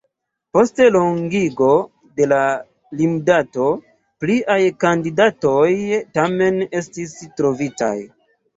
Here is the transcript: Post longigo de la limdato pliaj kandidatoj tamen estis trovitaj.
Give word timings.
Post 0.57 0.79
longigo 0.95 1.67
de 2.21 2.27
la 2.31 2.39
limdato 3.03 3.69
pliaj 4.25 4.57
kandidatoj 4.87 5.63
tamen 6.19 6.61
estis 6.83 7.17
trovitaj. 7.39 7.97